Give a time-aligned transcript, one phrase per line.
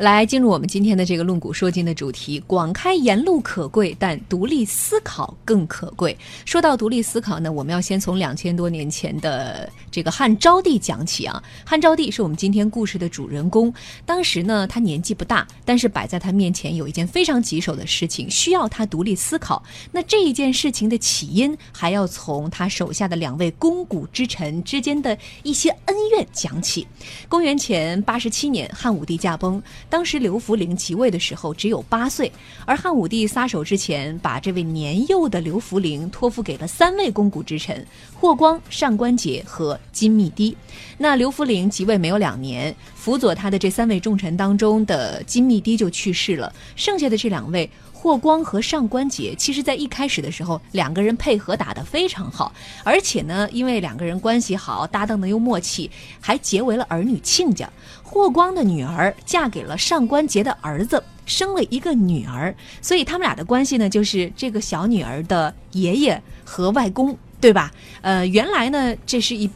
[0.00, 2.42] 来进入我们今天的这个论古说今的主题。
[2.46, 6.16] 广开言路可贵，但独立思考更可贵。
[6.46, 11.42] 说到独立思考呢，我们要先从两千多年前的这个汉昭帝讲起啊。
[11.66, 13.70] 汉昭帝是我们今天故事的主人公。
[14.06, 19.62] 当时呢，他年纪不大，但是摆在他面前有一件非常棘手的事情，需要他独立思考。
[19.92, 26.86] 那这一件事情的起因，还要从他手下的两位肱骨之臣之间的一些恩怨讲起。
[27.28, 29.62] 公元前八十七年，汉武帝驾崩。
[29.90, 32.30] 当时刘弗陵即位的时候只有八岁，
[32.64, 40.56] 而汉武帝撒手之前，把这位年幼的刘弗陵托付给了三位肱骨之臣：霍光、上官桀和金密堤。
[40.96, 47.68] 那刘弗陵即位没有两年，辅佐他的这三位重臣当中的金密堤就去世了，剩下的这两位。
[48.02, 52.50] 霍光和上官桀，其实在一开始的时候，两个人配合打得非常好，
[52.82, 57.68] 而且呢，因为两个人关系好，搭档的又默契，还结为了儿女亲家。
[58.02, 67.70] 霍光的女儿嫁给了上官桀的儿子，生了一个女儿，所以他们俩的关系呢，就是这个小女儿的爷爷和外公，对吧？
[68.00, 69.50] 呃，原来呢，这是一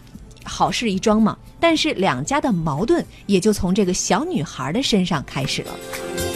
[0.44, 6.33] 好事一桩嘛，但是两家的矛盾也就从这个小女孩的身上开始了。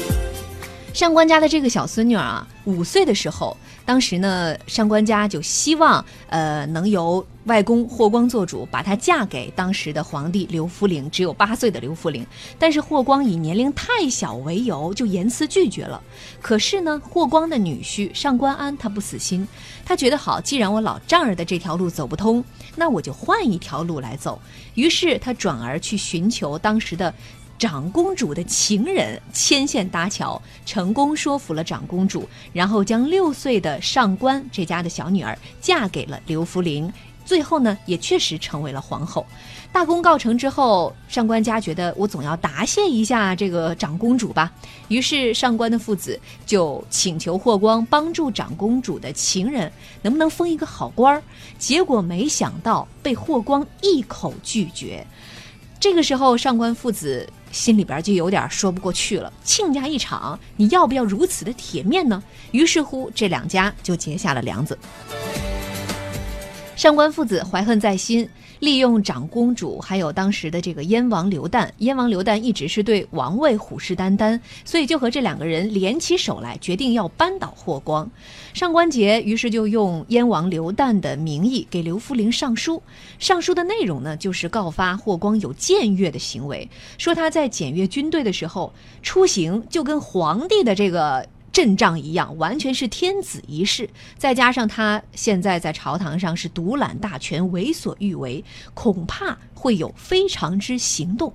[0.98, 12.26] 上官家的这个小孙女啊，五岁的时候，当时呢，上官家就希望，呃，能由外公霍光做主，把她嫁给当时的皇帝刘弗陵，只有八岁的刘弗陵。
[12.58, 16.02] 但是霍光以年龄太小为由，就严词拒绝了。
[16.42, 19.46] 可是呢，霍光的女婿上官安他不死心，
[19.84, 22.42] 他觉得好，既然我老丈人的这条路走不通，
[22.74, 24.42] 那我就换一条路来走。
[24.74, 27.14] 于是他转而去寻求当时的。
[27.58, 36.90] 长公主的情人牵线搭桥，成功说服了长公主，然后将六岁的上官这家的小女儿嫁给了刘福林，
[37.24, 39.26] 最后呢，也确实成为了皇后。
[39.72, 44.52] 大功告成之后，上官家觉得我总要答谢一下这个长公主吧，
[44.86, 51.22] 于是上官的父子就请求霍光帮助长公主的情人，能不能封一个好官儿？
[51.58, 55.04] 结果没想到被霍光一口拒绝。
[55.80, 57.28] 这个时候，上官父子。
[57.50, 62.22] 心里边就有点说不过去了，亲家一场，你要不要如此的铁面呢？
[62.52, 64.78] 于是乎，这两家就结下了梁子。
[66.76, 68.28] 上官父子怀恨在心。
[68.60, 78.10] 利用长公主，还有当时的这个燕王刘旦，燕王刘旦一直是对王位虎视眈眈，所以就和这两个人联起手来，决定要扳倒霍光。
[78.54, 82.82] 上官桀于是就用燕王刘旦的名义给刘弗陵上书，
[83.18, 91.26] 上书的内容呢，就是告发霍光有僭越的行为，说他在检阅军队的时候出行就跟皇帝的这个。
[91.58, 93.90] 阵仗一样，完全是天子一事。
[94.16, 101.32] 再加上他现在在朝堂上是独揽大权，为所欲为，恐怕会有非常之行动。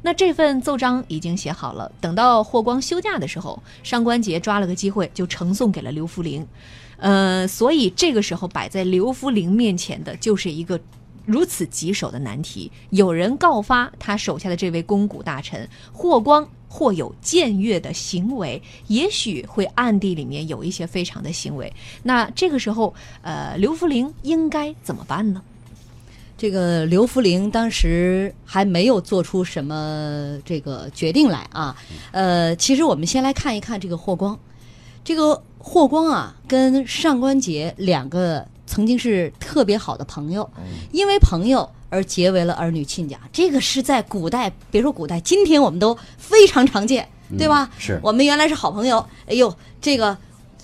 [0.00, 6.46] 那这份奏章已经写好了，等到霍光休假的时候，上官桀抓了个机会就呈送给了刘弗陵。
[6.96, 10.80] 呃，所以这个时候摆在刘弗陵面前的就是一个
[11.26, 16.48] 如此棘手的难题：有人告发他手下的这位肱骨大臣霍光。
[16.68, 21.72] 或有僭越的行为，也许会暗地里面有一些非常的行为。
[22.02, 25.42] 那这个时候，呃，刘弗陵应该怎么办呢？
[26.36, 31.76] 这个刘弗陵当时还没有做出什么这个决定来啊。
[32.12, 34.38] 呃，其实我们先来看一看这个霍光。
[35.02, 40.48] 这个霍光啊，跟上官桀两个曾经是特别好的朋友，
[40.92, 41.68] 因为朋友。
[41.90, 47.08] 而结为了儿女亲家，这个是在古代，别说古代，今天我们都非常常见，
[47.38, 47.70] 对吧？
[47.78, 50.14] 是我们原来是好朋友，哎呦，这个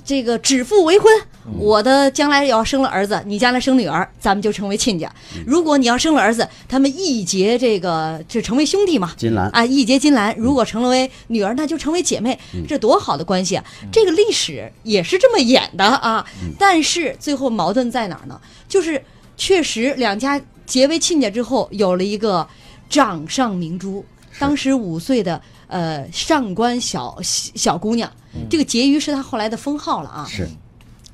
[0.04, 1.10] 这个指腹为婚，
[1.58, 5.10] 我的将来要生了儿子，你将来生女儿，咱们就成为亲家。
[5.46, 10.34] 如果你要生了儿子，他们义结这个就成为兄弟嘛，金兰啊，义结金兰。
[10.36, 12.38] 如果成了为女儿，那就成为姐妹，
[12.68, 13.64] 这多好的关系啊！
[13.90, 16.24] 这个历史也是这么演的啊。
[16.58, 18.40] 但是最后矛盾在哪儿呢？
[18.68, 19.02] 就是
[19.36, 20.40] 确实两家。
[20.66, 22.48] 结为亲家之后，有了一个
[22.88, 24.02] 掌上明珠。
[24.38, 28.10] 当时五岁的呃上官小小姑娘，
[28.50, 30.26] 这个婕妤是他后来的封号了啊。
[30.28, 30.48] 是。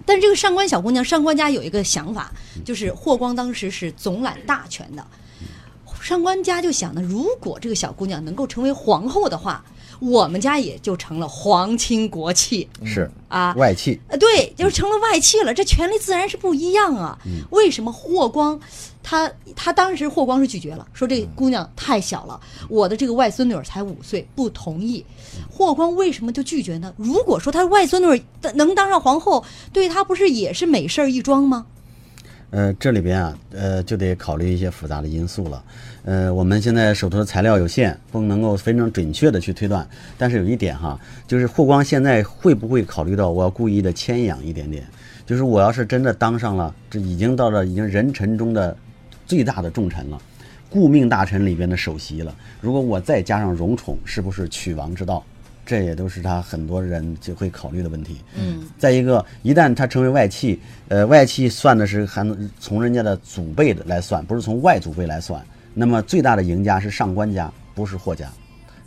[0.07, 2.33] 但是这个上官小姑娘，上官家有一个想法，
[2.65, 5.07] 就是霍光当时是总揽大权的，
[6.11, 9.65] 上官家就想呢，如果这个小姑娘能够成为皇后的话。
[10.01, 15.53] 我们家也就成了皇亲国戚，是啊，外戚，呃，对，就成了外戚了。
[15.53, 17.19] 这权力自然是不一样啊。
[17.51, 18.59] 为什么霍光，
[19.03, 22.41] 他他当时霍光是拒绝了，说这姑娘太小了，
[22.71, 25.05] 我的这个外孙女儿才五岁，不同意。
[25.51, 26.95] 霍光为什么就拒绝呢？
[26.97, 28.19] 如果说他外孙女儿
[28.55, 31.67] 能当上皇后，对他不是也是美事儿一桩吗？
[32.51, 35.63] 呃，这里边啊，呃，就得考虑一些复杂的因素了。
[36.05, 39.87] 呃，我们现在手头的材料有限，不能够非常准确的去推断。
[40.19, 40.99] 但是有一点哈，
[41.29, 44.85] 就是霍光现在会不会考虑到我要故意的牵养一点点？
[45.25, 48.77] 就是我要是真的当上了，这已经到了已经人臣中的
[49.27, 50.21] 最大的重臣了，
[50.69, 52.35] 顾命大臣里边的首席了。
[52.61, 55.25] 如果我再加上荣宠，是不是取王之道？
[55.71, 58.17] 这也都是他很多人就会考虑的问题。
[58.35, 65.41] 嗯，再一个，一旦他成为外戚，呃，外戚算的是还能从人家的祖辈的来算，不是从外祖辈来算。
[65.73, 68.29] 那么最大的赢家是上官家，不是霍家。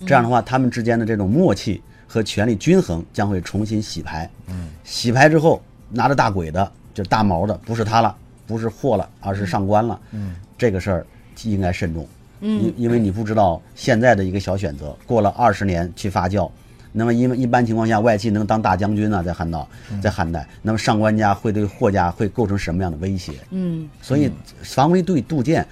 [0.06, 4.30] 这样的话，他们之间的这种默契和权力均衡将会重新洗牌。
[4.48, 8.14] 嗯，洗牌之后，拿着大鬼的，就是大毛的，不是他了，
[8.46, 9.98] 不是霍了，而是上官了。
[10.12, 11.08] 嗯，这个事儿
[11.44, 12.06] 应该慎重。
[12.42, 16.52] 嗯，因因为你不知道现在的一个小选择，过了二十年去发酵。
[16.94, 19.68] 那么，因为一般情况下，外戚能当大将军呢，在汉道，
[20.02, 23.34] 在汉代，那么上官家会对霍家会构成什么样的威胁？
[23.50, 24.32] 嗯，所以
[24.62, 25.66] 防微杜杜渐，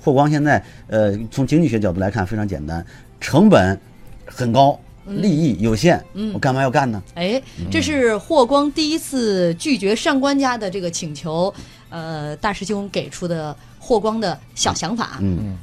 [0.00, 2.84] 霍光现在呃，从经济学角度来看非常简单，
[3.20, 3.78] 成本
[4.26, 5.98] 很高，利益有限，
[6.34, 7.02] 我干嘛要干呢？
[7.14, 7.40] 哎，
[7.70, 11.52] 这是霍光第一次拒绝上官家的这个请求，
[11.88, 15.18] 呃，大师兄给出的霍光的小想法。
[15.20, 15.56] 嗯，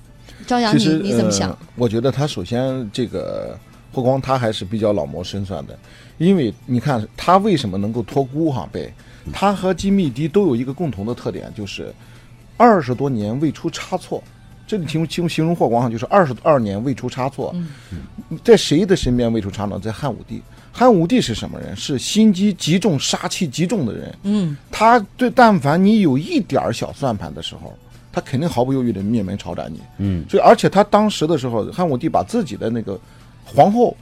[0.47, 1.57] 张扬，你你怎么想呃？
[1.75, 3.57] 我觉得他首先这个
[3.93, 5.77] 霍光他还是比较老谋深算的，
[6.17, 8.91] 因为你看他为什么能够托孤哈被，
[9.31, 11.93] 他和金密迪都有一个共同的特点，就是
[12.57, 14.21] 二十多年未出差错。
[14.65, 17.53] 这里形容形容形容霍光哈，就是二十二年未出差错，
[18.43, 19.79] 在谁的身边未出差呢？
[19.79, 20.41] 在汉武帝。
[20.71, 21.75] 汉武帝是什么人？
[21.75, 24.17] 是心机极重、杀气极重的人。
[24.23, 27.77] 嗯，他对但凡你有一点儿小算盘的时候，
[28.11, 29.81] 他肯定毫不犹豫的灭门抄斩你。
[29.99, 32.99] 嗯，所以而且他当时的时候，汉武帝把自己的那个
[33.45, 33.95] 皇后，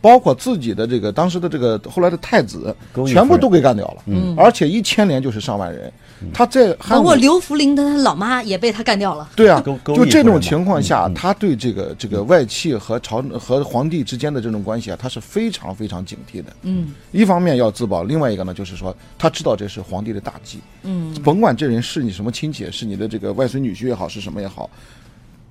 [0.00, 2.74] 包括自己的这个当时的这个后来的太子
[3.06, 4.02] 全部都给干掉了。
[4.06, 4.34] 嗯。
[4.36, 5.92] 而且一牵连就是上万人。
[6.32, 9.28] 他在汉武包括刘福林的他老妈也被他干掉了。
[9.36, 16.50] 对啊 就这种情况下，他对这个这个外戚和朝和皇帝之间的这种关系啊，他是非常非常警惕的。
[16.62, 16.94] 嗯。
[17.12, 21.14] 一方面要自保，另外一个呢，就是说他知道这是皇帝的大忌，嗯。
[21.22, 24.70] 甭管这人是你什么亲戚，是你的这个外孙女婿也好，是什么也好，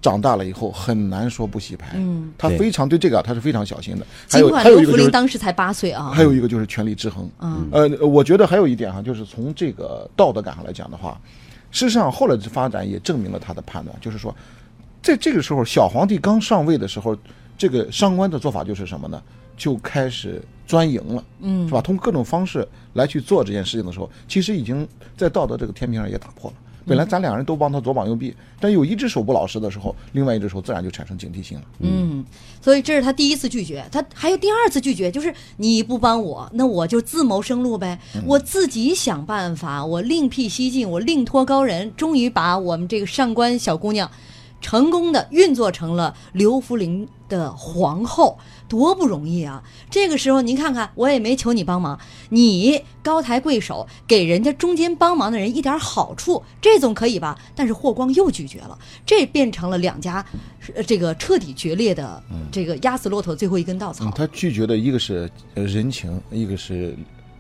[0.06, 1.94] 长大了以后很难说不洗牌。
[1.96, 4.06] 嗯，他非常对这个啊他是非常小心的。
[4.30, 6.12] 还有尽管刘弗陵还有一个就是当时才八岁啊。
[6.14, 7.28] 还有一个就是权力制衡。
[7.40, 11.20] 嗯呃，我觉得还有一点哈，就是从这个道德感上来讲的话，
[11.72, 14.36] 事实上后来的发展也证明了他的判断，就是说，
[15.02, 17.18] 在这个时候小皇帝刚上位的时候，
[17.58, 19.20] 这个上官的做法就是什么呢？
[19.58, 21.82] 就开始钻营了，嗯是吧？
[21.82, 24.88] 通过各种方式来去做这件事情的时候，其实已经
[25.18, 26.58] 在道德这个天平上也打破了。
[26.86, 31.64] 本来咱两个人都帮他左膀右臂，但有一只手不老实的时候，另外一只手自然就产生警惕性了。
[31.80, 32.24] 嗯，
[32.62, 44.10] 所以这是他第一次拒绝，他还有第二次拒绝，就是你不帮我，那我就自谋生路呗，我自己想办法，我另辟蹊径，我另托高人，终于把我们这个上官小姑娘
[44.62, 48.38] 成功的运作成了刘福林的皇后，
[48.68, 49.64] 多不容易啊！
[49.90, 52.00] 这个时候您看看，我也没求你帮忙，
[52.30, 57.38] 你高抬贵手，给人家中间帮忙的人一点好处，这总可以吧？
[57.56, 60.26] 但是霍光又拒绝了，这变成了两家
[60.74, 62.22] 呃这个彻底决裂的
[62.52, 64.12] 这个压死骆驼最后一根稻草嗯，。
[64.16, 66.98] 他拒绝的一个是呃人情，一个是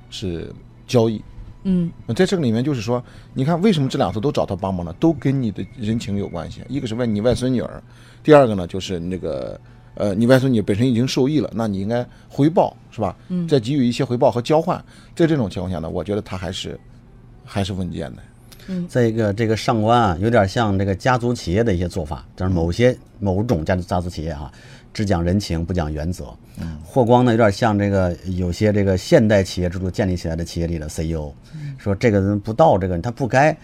[0.09, 0.53] 是
[0.87, 1.23] 交易。
[1.67, 3.03] 嗯那在这个里面，就是说，
[3.33, 4.93] 你看为什么这两次都找他帮忙呢？
[4.99, 6.61] 都跟你的人情有关系。
[6.69, 7.81] 一个是问你外孙女儿，
[8.23, 9.59] 第二个呢就是那个
[9.95, 13.17] 呃，你外孙女本身已经受益了，那你应该回报是吧？
[13.29, 14.77] 嗯再给予一些回报和交换。
[15.15, 16.79] 在这种情况下呢，我觉得他还是
[17.43, 18.21] 还是稳健的。
[18.87, 24.51] 再一个，这个上官啊，有点像这个家族企业的一些做法，就是某些某种家家族企业哈、
[24.93, 26.25] 只讲人情不讲原则。
[26.83, 31.31] 霍光呢，有点像这个有些这个现代企业制度建立起来的企业里的 CEO，、
[31.77, 33.55] 说这个人不到这个他不该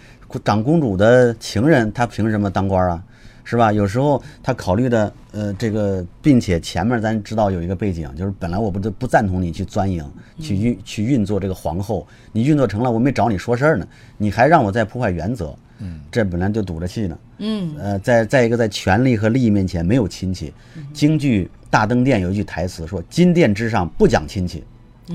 [0.43, 3.03] 长公主的情人，他凭什么当官啊？
[3.43, 3.71] 是吧？
[3.71, 10.03] 有时候他考虑的，呃，这个，并且前面咱知道有一个背景，就是本来我不不赞同你去钻营，
[10.39, 17.17] 去运去运作这个皇后，你运作成了，我没找你说事儿呢，你还让我再破坏原则，嗯，这本来就堵着气呢。
[17.39, 20.53] 嗯呃，再再一个，在权力和利益面前没有亲戚。
[20.93, 24.63] 京剧《大登殿》有一句台词说：“金殿之上不讲亲戚。”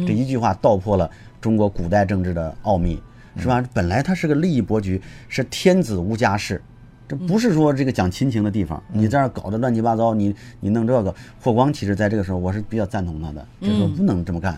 [0.06, 1.09] 这一句话道破了
[1.40, 3.00] 中国古代政治的奥秘，
[3.38, 3.64] 是吧？
[3.73, 6.61] 本来它是个利益博局，是天子无家室，
[7.09, 8.83] 这不是说这个讲亲情的地方。
[8.93, 14.57] 你这样搞得乱七八糟，你你弄这个，霍光其实在这个时候我是比较赞同他的，就是说不能这么干。